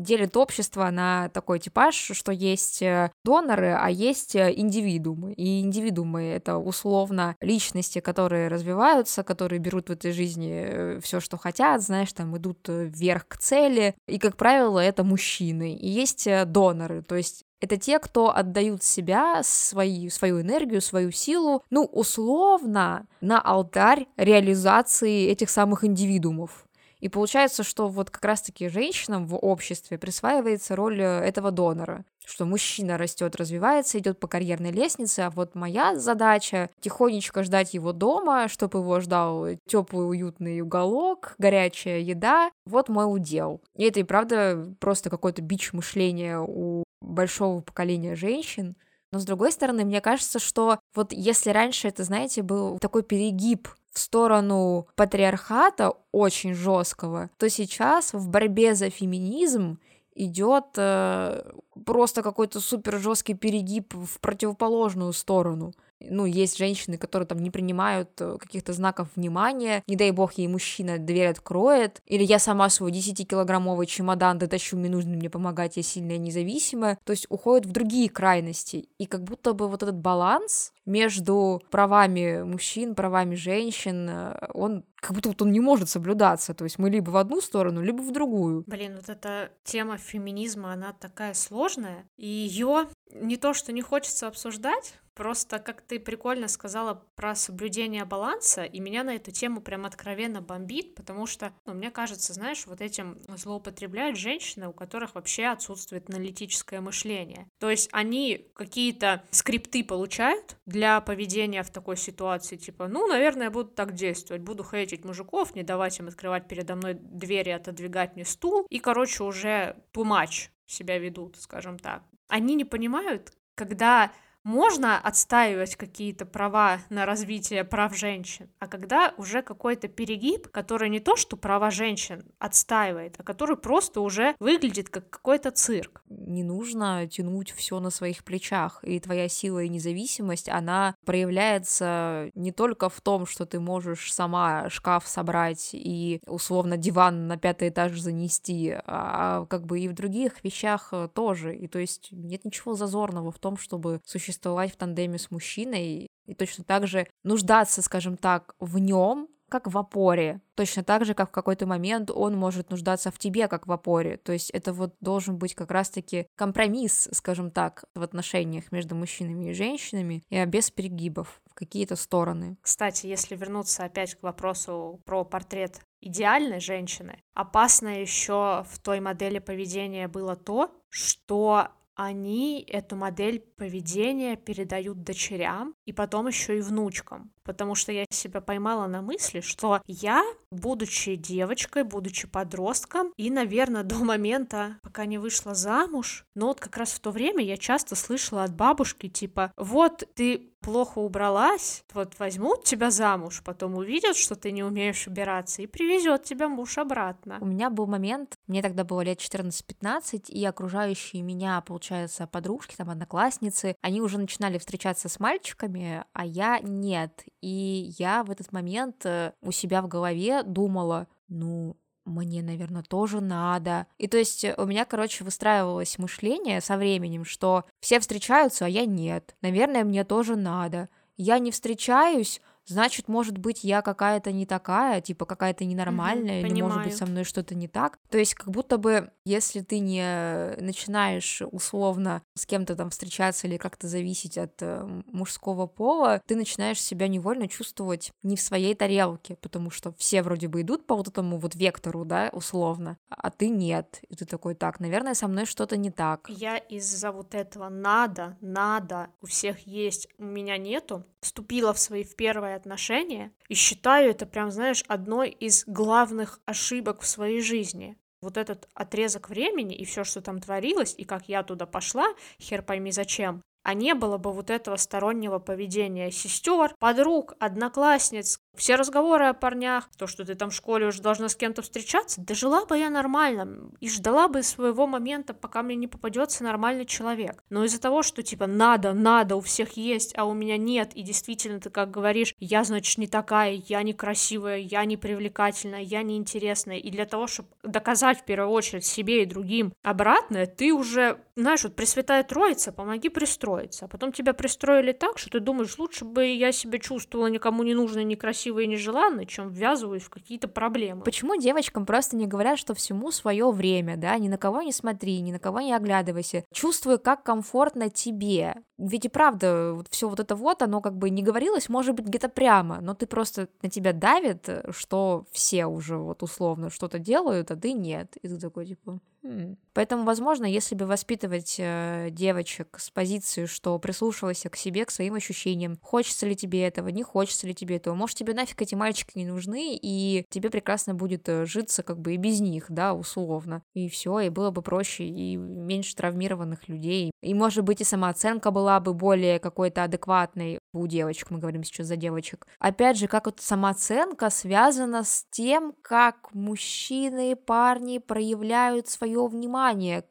[0.04, 2.84] делит общество на такой типаж, что есть
[3.24, 5.34] доноры, а есть индивидуумы.
[5.34, 11.84] И индивидуумы— это условно личности, которые развиваются, которые берут в этой жизни все, что хотят,
[11.84, 15.76] знаешь, там идут вверх к цели, и, как правило, это мужчины.
[15.76, 21.12] И есть э, доноры, то есть это те, кто отдают себя, свои, свою энергию, свою
[21.12, 26.66] силу, ну, условно, на алтарь реализации этих самых индивидуумов.
[27.00, 32.46] И получается, что вот как раз-таки женщинам в обществе присваивается роль э, этого донора что
[32.46, 38.48] мужчина растет, развивается, идет по карьерной лестнице, а вот моя задача тихонечко ждать его дома,
[38.48, 42.52] чтобы его ждал теплый уютный уголок, горячая еда.
[42.66, 43.62] Вот мой удел.
[43.76, 48.76] И это и правда просто какой-то бич мышления у большого поколения женщин.
[49.12, 53.70] Но с другой стороны, мне кажется, что вот если раньше это, знаете, был такой перегиб
[53.92, 59.80] в сторону патриархата очень жесткого, то сейчас в борьбе за феминизм
[60.16, 61.52] идет э,
[61.86, 65.74] просто какой-то супер жесткий перегиб в противоположную сторону
[66.10, 70.48] ну, есть женщины, которые там не принимают э, каких-то знаков внимания, не дай бог ей
[70.48, 75.84] мужчина дверь откроет, или я сама свой 10-килограммовый чемодан дотащу, мне нужно мне помогать, я
[75.84, 80.72] сильная независимая, то есть уходят в другие крайности, и как будто бы вот этот баланс
[80.86, 86.64] между правами мужчин, правами женщин, э, он как будто вот он не может соблюдаться, то
[86.64, 88.64] есть мы либо в одну сторону, либо в другую.
[88.66, 94.28] Блин, вот эта тема феминизма, она такая сложная, и ее не то, что не хочется
[94.28, 99.86] обсуждать, Просто, как ты прикольно сказала про соблюдение баланса, и меня на эту тему прям
[99.86, 105.46] откровенно бомбит, потому что, ну, мне кажется, знаешь, вот этим злоупотребляют женщины, у которых вообще
[105.46, 107.48] отсутствует аналитическое мышление.
[107.60, 113.70] То есть они какие-то скрипты получают для поведения в такой ситуации, типа, ну, наверное, буду
[113.70, 118.68] так действовать, буду хейтить мужиков, не давать им открывать передо мной двери, отодвигать мне стул,
[118.70, 122.04] и, короче, уже тумач себя ведут, скажем так.
[122.28, 124.12] Они не понимают, когда
[124.46, 131.00] можно отстаивать какие-то права на развитие прав женщин, а когда уже какой-то перегиб, который не
[131.00, 136.04] то, что права женщин отстаивает, а который просто уже выглядит как какой-то цирк.
[136.10, 142.52] Не нужно тянуть все на своих плечах, и твоя сила и независимость, она проявляется не
[142.52, 148.00] только в том, что ты можешь сама шкаф собрать и условно диван на пятый этаж
[148.00, 151.56] занести, а как бы и в других вещах тоже.
[151.56, 156.08] И то есть нет ничего зазорного в том, чтобы существовать существовать в тандеме с мужчиной
[156.26, 160.42] и точно так же нуждаться, скажем так, в нем, как в опоре.
[160.56, 164.18] Точно так же, как в какой-то момент он может нуждаться в тебе, как в опоре.
[164.18, 169.52] То есть это вот должен быть как раз-таки компромисс, скажем так, в отношениях между мужчинами
[169.52, 172.58] и женщинами, и без перегибов в какие-то стороны.
[172.62, 179.40] Кстати, если вернуться опять к вопросу про портрет идеальной женщины, опасно еще в той модели
[179.40, 187.32] поведения было то, что они эту модель поведения передают дочерям и потом еще и внучкам.
[187.46, 193.84] Потому что я себя поймала на мысли, что я, будучи девочкой, будучи подростком, и, наверное,
[193.96, 197.96] до момента, пока не вышла замуж, но вот как раз в то время я часто
[197.96, 204.36] слышала от бабушки, типа, вот ты плохо убралась, вот возьмут тебя замуж, потом увидят, что
[204.36, 207.38] ты не умеешь убираться, и привезет тебя муж обратно.
[207.40, 212.90] У меня был момент, мне тогда было лет 14-15, и окружающие меня, получается, подружки, там,
[212.90, 217.24] одноклассницы, они уже начинали встречаться с мальчиками, а я нет.
[217.42, 223.20] И я в этот момент э, у себя в голове думала, ну, мне, наверное, тоже
[223.20, 223.88] надо.
[223.98, 228.86] И то есть у меня, короче, выстраивалось мышление со временем, что все встречаются, а я
[228.86, 229.36] нет.
[229.42, 230.90] Наверное, мне тоже надо.
[231.18, 236.62] Я не встречаюсь, значит, может быть, я какая-то не такая, типа какая-то ненормальная, Мгм, или
[236.62, 238.00] может быть со мной что-то не так.
[238.10, 243.58] То есть как будто бы, если ты не начинаешь условно с кем-то там встречаться или
[243.58, 249.38] как-то зависеть от э, мужского пола, ты начинаешь себя невольно чувствовать не в своей тарелке,
[249.42, 253.50] потому что все вроде бы идут по вот этому вот вектору, да, условно, а ты
[253.50, 254.02] нет.
[254.10, 256.26] И ты такой, так, наверное, со мной что-то не так.
[256.30, 262.04] Я из-за вот этого надо, надо, у всех есть, у меня нету, вступила в свои
[262.04, 262.16] в
[262.56, 267.98] первые отношения и считаю это прям, знаешь, одной из главных ошибок в своей жизни.
[268.22, 272.06] Вот этот отрезок времени и все, что там творилось, и как я туда пошла,
[272.40, 278.76] хер пойми зачем, а не было бы вот этого стороннего поведения сестер, подруг, одноклассниц, все
[278.76, 282.34] разговоры о парнях, то, что ты там в школе уже должна с кем-то встречаться, да
[282.34, 287.44] жила бы я нормально и ждала бы своего момента, пока мне не попадется нормальный человек.
[287.50, 291.02] Но из-за того, что типа надо, надо, у всех есть, а у меня нет, и
[291.02, 296.78] действительно ты как говоришь, я, значит, не такая, я некрасивая, я не привлекательная, я неинтересная,
[296.78, 301.64] и для того, чтобы доказать в первую очередь себе и другим обратное, ты уже, знаешь,
[301.64, 306.26] вот Пресвятая Троица, помоги пристроиться, а потом тебя пристроили так, что ты думаешь, лучше бы
[306.26, 311.04] я себя чувствовала никому не нужной, некрасивой и нежеланной, чем ввязываюсь в какие-то проблемы.
[311.04, 315.20] Почему девочкам просто не говорят, что всему свое время, да, ни на кого не смотри,
[315.22, 318.56] ни на кого не оглядывайся, чувствуй, как комфортно тебе.
[318.78, 322.06] Ведь и правда, вот все вот это вот, оно как бы не говорилось, может быть,
[322.06, 327.52] где-то прямо, но ты просто на тебя давит, что все уже вот условно что-то делают,
[327.52, 328.16] а ты нет.
[328.18, 329.58] И ты такой, типа, «Хм».
[329.76, 335.16] Поэтому, возможно, если бы воспитывать э, девочек с позиции, что прислушивайся к себе, к своим
[335.16, 339.18] ощущениям, хочется ли тебе этого, не хочется ли тебе этого, может, тебе нафиг эти мальчики
[339.18, 343.64] не нужны, и тебе прекрасно будет э, житься как бы и без них, да, условно.
[343.74, 347.12] И все, и было бы проще, и меньше травмированных людей.
[347.22, 351.88] И, может быть, и самооценка была бы более какой-то адекватной у девочек, мы говорим сейчас
[351.88, 352.48] за девочек.
[352.60, 359.65] Опять же, как вот самооценка связана с тем, как мужчины, парни проявляют свое внимание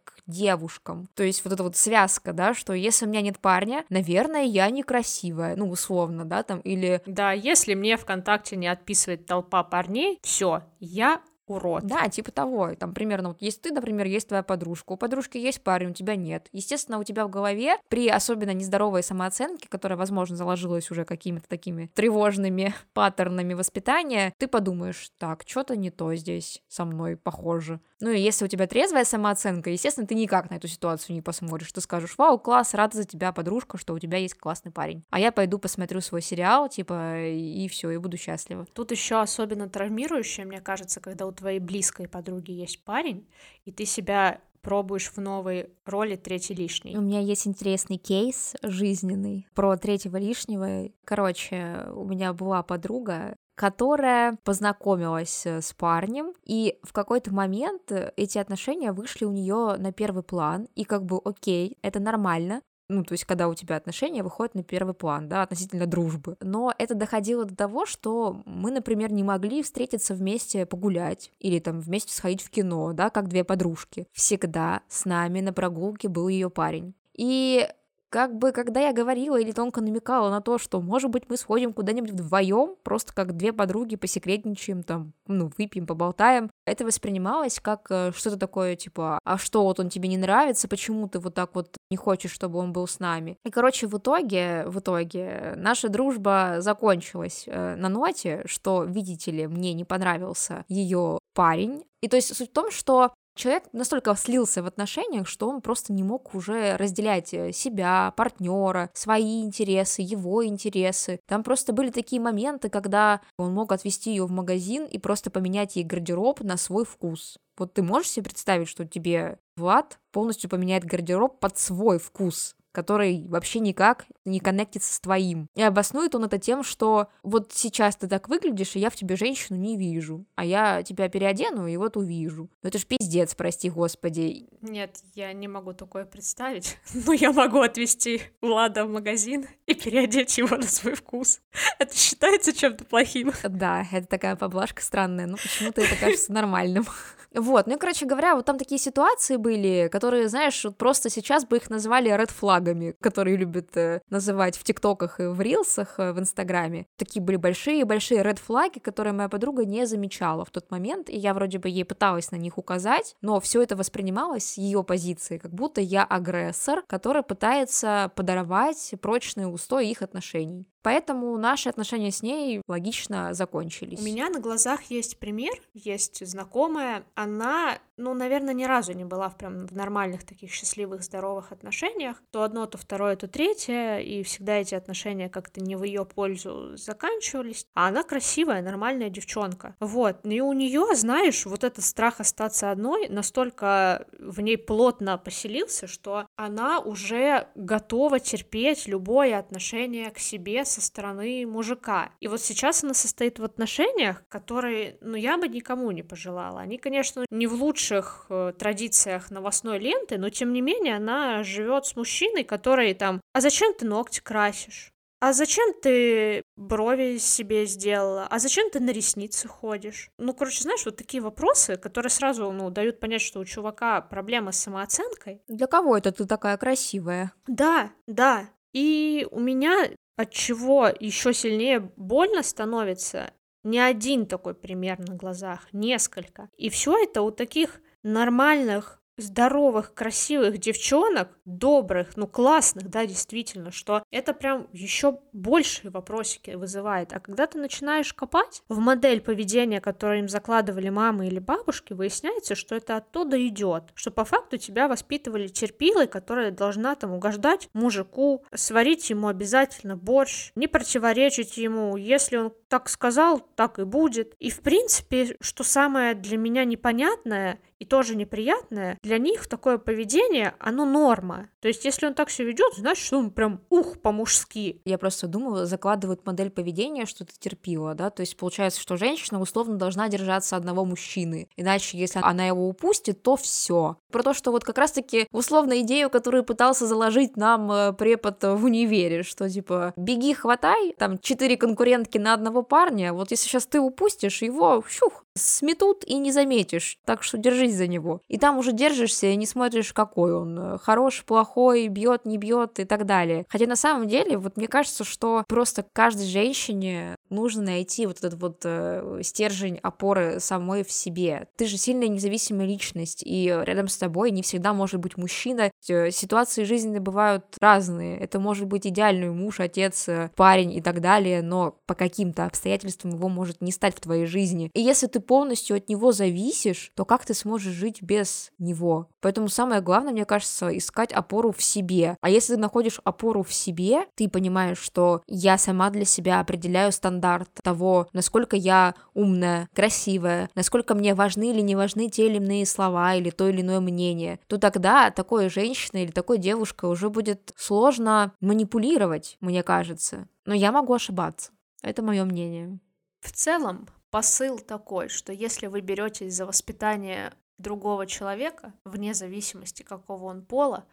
[0.05, 1.09] к девушкам.
[1.14, 4.71] То есть вот эта вот связка, да, что если у меня нет парня, наверное, я
[4.71, 10.62] некрасивая, ну, условно, да, там, или Да, если мне ВКонтакте не отписывает толпа парней, все,
[10.81, 11.85] я урод.
[11.85, 12.75] Да, типа того.
[12.75, 14.93] Там примерно вот есть ты, например, есть твоя подружка.
[14.93, 16.49] У подружки есть парень, у тебя нет.
[16.53, 21.91] Естественно, у тебя в голове при особенно нездоровой самооценке, которая, возможно, заложилась уже какими-то такими
[21.95, 27.81] тревожными паттернами воспитания, ты подумаешь, так, что-то не то здесь со мной похоже.
[28.01, 31.73] Ну и если у тебя трезвая самооценка, естественно, ты никак на эту ситуацию не посмотришь.
[31.73, 35.05] Ты скажешь, вау, класс, рада за тебя, подружка, что у тебя есть классный парень.
[35.11, 38.67] А я пойду посмотрю свой сериал, типа, и все, и буду счастлива.
[38.73, 43.27] Тут еще особенно травмирующее, мне кажется, когда у твоей близкой подруги есть парень,
[43.64, 46.97] и ты себя пробуешь в новой роли третий лишний.
[46.97, 50.90] У меня есть интересный кейс жизненный про третьего лишнего.
[51.05, 58.12] Короче, у меня была подруга, которая познакомилась э, с парнем, и в какой-то момент э,
[58.16, 63.03] эти отношения вышли у нее на первый план, и как бы окей, это нормально, ну,
[63.05, 66.37] то есть, когда у тебя отношения выходят на первый план, да, относительно дружбы.
[66.40, 71.81] Но это доходило до того, что мы, например, не могли встретиться вместе погулять или там
[71.81, 74.07] вместе сходить в кино, да, как две подружки.
[74.12, 76.94] Всегда с нами на прогулке был ее парень.
[77.14, 77.68] И
[78.14, 81.72] как бы, когда я говорила или тонко намекала на то, что, может быть, мы сходим
[81.72, 88.12] куда-нибудь вдвоем, просто как две подруги посекретничаем, там, ну, выпьем, поболтаем, это воспринималось как э,
[88.14, 91.77] что-то такое, типа, а что, вот он тебе не нравится, почему ты вот так вот
[91.90, 93.37] не хочешь, чтобы он был с нами?
[93.44, 99.48] И, короче, в итоге, в итоге, наша дружба закончилась э, на ноте, что, видите ли,
[99.48, 101.83] мне не понравился ее парень.
[102.00, 105.92] И то есть суть в том, что Человек настолько слился в отношениях, что он просто
[105.92, 111.18] не мог уже разделять э, себя, партнера, свои интересы, его интересы.
[111.27, 115.75] Там просто были такие моменты, когда он мог отвезти ее в магазин и просто поменять
[115.75, 117.37] ей гардероб на свой вкус.
[117.59, 122.55] Вот ты можешь себе представить, что тебе Влад полностью поменяет гардероб под свой вкус?
[122.75, 125.49] Который вообще никак не коннектится с твоим.
[125.55, 129.17] И обоснует он это тем, что вот сейчас ты так выглядишь, и я в тебе
[129.17, 132.51] женщину не вижу, а я тебя переодену и вот увижу.
[132.63, 134.49] Ну это ж пиздец, прости господи.
[134.61, 140.37] Нет, я не могу такое представить, но я могу отвезти Влада в магазин и переодеть
[140.37, 141.41] его на свой вкус.
[141.79, 143.33] Это считается чем-то плохим.
[143.45, 146.87] Да, это такая поблажка странная, но почему-то это кажется нормальным.
[147.35, 151.44] Вот, ну и, короче говоря, вот там такие ситуации были, которые, знаешь, вот просто сейчас
[151.44, 156.12] бы их назвали ред флагами, которые любят э, называть в ТикТоках и в Рилсах э,
[156.12, 156.87] в Инстаграме.
[156.97, 161.35] Такие были большие-большие ред флаги, которые моя подруга не замечала в тот момент, и я
[161.35, 165.81] вроде бы ей пыталась на них указать, но все это воспринималось ее позиции, как будто
[165.81, 170.66] я агрессор, который пытается подорвать прочные устои их отношений.
[170.85, 173.99] Поэтому наши отношения с ней логично закончились.
[173.99, 179.31] У меня на глазах есть пример, есть знакомая, она, ну, наверное, ни разу не была
[179.31, 182.23] в прям в нормальных таких счастливых, здоровых отношениях.
[182.31, 186.77] То одно, то второе, то третье, и всегда эти отношения как-то не в ее пользу
[186.77, 187.66] заканчивались.
[187.73, 189.77] А она красивая, нормальная девчонка.
[189.81, 190.18] Вот.
[190.25, 196.27] И у нее, знаешь, вот этот страх остаться одной настолько в ней плотно поселился, что
[196.37, 202.11] она уже готова терпеть любое отношение к себе со стороны мужика.
[202.21, 206.61] И вот сейчас она состоит в отношениях, которые, ну, я бы никому не пожелала.
[206.61, 211.87] Они, конечно, не в лучших э, традициях новостной ленты, но тем не менее она живет
[211.87, 214.91] с мужчиной, который там, а зачем ты ногти красишь?
[215.21, 218.27] А зачем ты брови себе сделала?
[218.29, 220.11] А зачем ты на ресницы ходишь?
[220.19, 224.53] Ну, короче, знаешь, вот такие вопросы, которые сразу, ну, дают понять, что у чувака проблема
[224.53, 225.41] с самооценкой.
[225.49, 227.33] Для кого это ты такая красивая?
[227.47, 228.51] Да, да.
[228.75, 235.72] И у меня от чего еще сильнее больно становится, не один такой пример на глазах,
[235.72, 236.50] несколько.
[236.57, 244.03] И все это у таких нормальных здоровых, красивых девчонок, добрых, ну классных, да, действительно, что
[244.11, 247.12] это прям еще большие вопросики вызывает.
[247.12, 252.55] А когда ты начинаешь копать в модель поведения, которую им закладывали мамы или бабушки, выясняется,
[252.55, 258.44] что это оттуда идет, что по факту тебя воспитывали терпилой, которая должна там угождать мужику,
[258.55, 264.35] сварить ему обязательно борщ, не противоречить ему, если он так сказал, так и будет.
[264.38, 270.55] И в принципе, что самое для меня непонятное и тоже неприятное, для них такое поведение,
[270.59, 271.49] оно норма.
[271.61, 274.81] То есть, если он так себя ведет, значит, он прям ух по-мужски.
[274.85, 279.41] Я просто думаю, закладывают модель поведения, что ты терпила, да, то есть получается, что женщина
[279.41, 283.97] условно должна держаться одного мужчины, иначе если она его упустит, то все.
[284.11, 288.65] Про то, что вот как раз-таки условно идею, которую пытался заложить нам э, препод в
[288.65, 293.81] универе, что типа беги, хватай, там четыре конкурентки на одного парня, вот если сейчас ты
[293.81, 298.20] упустишь его, щух, сметут и не заметишь, так что держись за него.
[298.29, 302.79] И там уже держишься и не смотришь, какой он, э, хорош, плохой, бьет, не бьет
[302.81, 303.44] и так далее.
[303.48, 308.40] Хотя на самом деле, вот мне кажется, что просто каждой женщине нужно найти вот этот
[308.40, 311.48] вот э, стержень опоры самой в себе.
[311.57, 315.70] Ты же сильная независимая личность, и рядом с тобой не всегда может быть мужчина.
[315.88, 318.18] Э, ситуации жизненные бывают разные.
[318.18, 323.12] Это может быть идеальный муж, отец, э, парень и так далее, но по каким-то обстоятельствам
[323.14, 324.70] его может не стать в твоей жизни.
[324.75, 329.09] И если ты полностью от него зависишь, то как ты сможешь жить без него?
[329.25, 332.19] Поэтому самое главное, мне кажется, искать опору в себе.
[332.21, 336.93] А если ты находишь опору в себе, ты понимаешь, что я сама для себя определяю
[336.93, 342.67] стандарт того, насколько я умная, красивая, насколько мне важны или не важны те или иные
[342.67, 347.55] слова или то или иное мнение, то тогда такой женщина или такой девушка уже будет
[347.57, 350.29] сложно манипулировать, мне кажется.
[350.45, 351.51] Но я могу ошибаться.
[351.81, 352.79] Это мое мнение.
[353.21, 360.25] В целом, посыл такой, что если вы беретесь за воспитание другого человека, вне зависимости, какого
[360.25, 360.85] он пола,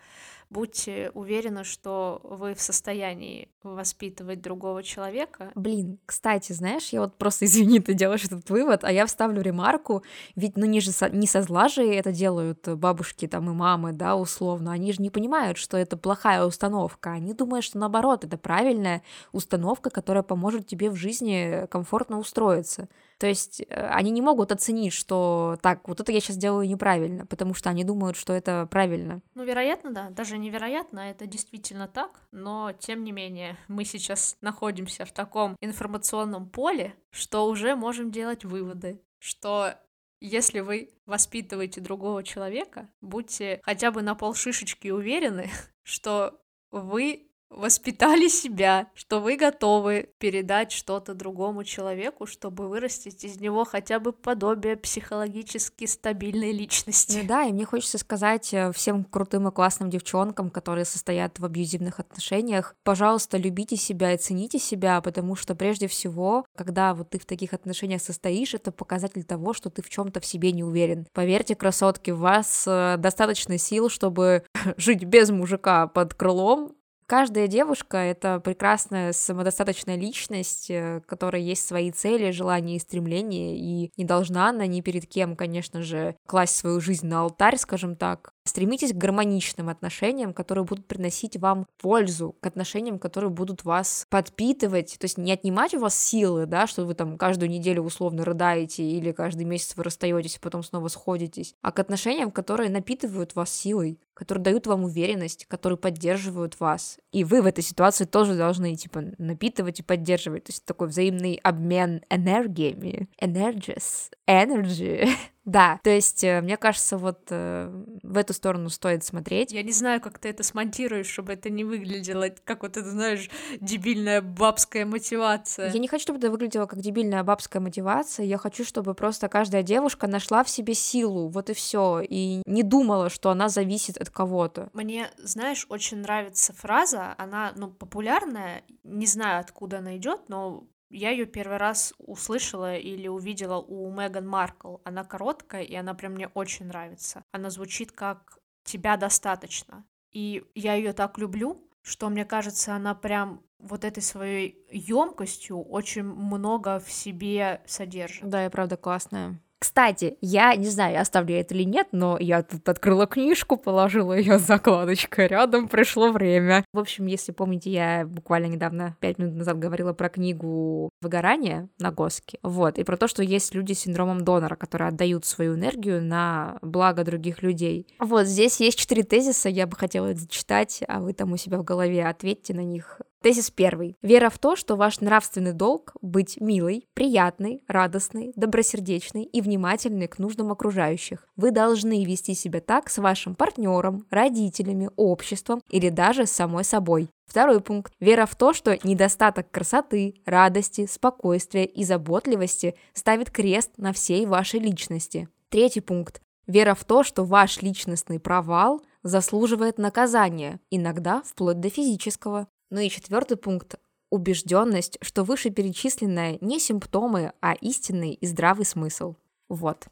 [0.52, 5.52] будьте уверены, что вы в состоянии воспитывать другого человека.
[5.56, 10.04] Блин, кстати, знаешь, я вот просто, извини, ты делаешь этот вывод, а я вставлю ремарку,
[10.36, 13.93] ведь, ну, не, же со, не со зла же это делают бабушки там и мамы,
[13.93, 18.38] да, условно, они же не понимают, что это плохая установка, они думают, что наоборот, это
[18.38, 22.89] правильная установка, которая поможет тебе в жизни комфортно устроиться.
[23.21, 27.27] То есть э, они не могут оценить, что так, вот это я сейчас делаю неправильно,
[27.27, 29.21] потому что они думают, что это правильно.
[29.36, 30.10] Ну, вероятно, да.
[30.10, 36.49] Даже невероятно, это действительно так, но тем не менее мы сейчас находимся в таком информационном
[36.49, 39.75] поле, что уже можем делать выводы, что
[40.19, 45.51] если вы воспитываете другого человека, будьте хотя бы на полшишечки уверены,
[45.84, 53.66] что вы воспитали себя, что вы готовы передать что-то другому человеку, чтобы вырастить из него
[53.66, 57.20] хотя бы подобие психологически стабильной личности.
[57.22, 61.46] Ну да, и мне хочется сказать э, всем крутым и классным девчонкам, которые состоят в
[61.46, 67.20] абьюзивных отношениях, пожалуйста, любите себя и цените себя, потому что прежде всего, когда вот ты
[67.20, 71.06] в таких отношениях состоишь, это показатель того, что ты в чем-то в себе не уверен.
[71.14, 74.43] Поверьте, красотки, у вас э, достаточно сил, чтобы
[74.78, 76.76] жить без мужика под крылом,
[77.12, 83.91] Каждая девушка— это прекрасная самодостаточная личность, э, которая есть свои цели, желания и стремления, и
[83.97, 88.32] не должна она ни перед кем, конечно же, класть свою жизнь на алтарь, скажем так.
[88.44, 94.98] Стремитесь к гармоничным отношениям, которые будут приносить вам пользу, к отношениям, которые будут вас подпитывать,
[95.00, 98.84] то есть не отнимать у вас силы, да, что вы там каждую неделю условно рыдаете
[98.84, 103.54] или каждый месяц вы расстаетесь, а потом снова сходитесь, а к отношениям, которые напитывают вас
[103.54, 107.00] силой, которые дают вам уверенность, которые поддерживают вас.
[107.12, 110.44] И вы в этой ситуации тоже должны, типа, напитывать и поддерживать.
[110.44, 113.10] То есть такой взаимный обмен энергиями.
[113.20, 114.12] Energies.
[114.28, 115.10] Energy.
[115.46, 117.70] Да, то есть, э, мне кажется, вот э,
[118.04, 119.52] в эту сторону стоит смотреть.
[119.52, 123.30] Я не знаю, как ты это смонтируешь, чтобы это не выглядело как вот это, знаешь,
[123.60, 125.72] дебильная бабская мотивация.
[125.72, 128.26] Я не хочу, чтобы это выглядело как дебильная бабская мотивация.
[128.26, 132.64] Я хочу, чтобы просто каждая девушка нашла в себе силу, вот и все, и не
[132.64, 134.70] думала, что она зависит от кого-то.
[134.74, 141.12] Мне, знаешь, очень нравится фраза, она, ну, популярная, не знаю, откуда она идет, но я
[141.12, 144.78] ее первый раз услышала или увидела у Меган Маркл.
[144.84, 147.24] Она короткая, и она прям мне очень нравится.
[147.32, 149.86] Она звучит как «тебя достаточно».
[150.12, 156.04] И я ее так люблю, что мне кажется, она прям вот этой своей емкостью очень
[156.04, 158.28] много в себе содержит.
[158.28, 159.39] Да, и правда классная.
[159.62, 164.39] Кстати, я не знаю, оставлю это или нет, но я тут открыла книжку, положила ее
[164.39, 166.66] закладочкой рядом, пришло время.
[166.74, 171.91] В общем, если помните, я буквально недавно, пять минут назад говорила про книгу «Выгорание» на
[171.91, 176.01] Госке, вот, и про то, что есть люди с синдромом донора, которые отдают свою энергию
[176.01, 177.86] на благо других людей.
[177.99, 181.64] Вот, здесь есть четыре тезиса, я бы хотела зачитать, а вы там у себя в
[181.64, 183.97] голове ответьте на них Тезис первый.
[184.01, 190.17] Вера в то, что ваш нравственный долг— быть милой, приятной, радостной, добросердечной и внимательной к
[190.17, 191.28] нуждам окружающих.
[191.36, 197.11] Вы должны вести себя так с вашим партнером, родителями, обществом или даже с самой собой.
[197.28, 197.93] Второй пункт.
[197.99, 204.59] Вера в то, что недостаток красоты, радости, спокойствия и заботливости ставит крест на всей вашей
[204.59, 205.30] личности.
[205.49, 206.24] Третий пункт.
[206.47, 212.47] Вера в то, что ваш личностный провал заслуживает наказания, иногда вплоть до физического.
[212.72, 213.76] Ну и четвертый пункт
[214.09, 219.15] убежденность, что вышеперечисленное не симптомы, а истинный и здравый смысл.
[219.49, 219.88] Вот.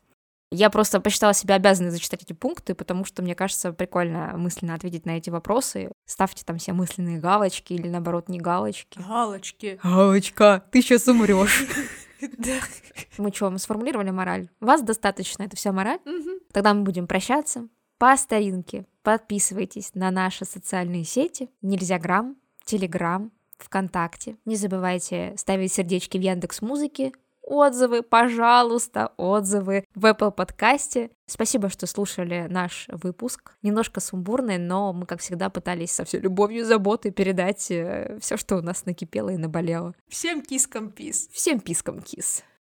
[0.52, 5.06] Я просто посчитала себя обязанной зачитать эти пункты, потому что мне кажется прикольно мысленно ответить
[5.06, 5.92] на эти вопросы.
[6.06, 9.00] Ставьте там все мысленные галочки или наоборот не галочки.
[9.00, 9.80] Галочки.
[9.84, 11.68] Галочка, ты сейчас умрешь.
[13.18, 14.50] Мы что, мы сформулировали мораль?
[14.60, 16.00] Вас достаточно, это вся мораль?
[16.52, 17.70] Тогда мы будем прощаться.
[17.98, 21.50] По старинке подписывайтесь на наши социальные сети.
[21.62, 22.36] Нельзя грамм,
[22.70, 24.38] Телеграм, ВКонтакте.
[24.46, 31.10] Не забывайте ставить сердечки в Яндекс Музыке, отзывы, пожалуйста, отзывы в Apple подкасте.
[31.26, 33.56] Спасибо, что слушали наш выпуск.
[33.64, 38.38] Немножко сумбурный, но мы, как всегда, пытались со всей любовью и заботой передать э, все,
[38.38, 39.96] что у нас накипело и наболело.
[40.08, 41.28] Всем кискам пис.
[41.32, 42.44] Всем пискам кис.